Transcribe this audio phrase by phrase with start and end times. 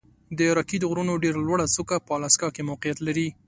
[0.37, 3.27] د راکي د غرونو ډېره لوړه څوکه په الاسکا کې موقعیت لري.